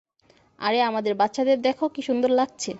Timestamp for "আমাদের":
0.81-1.13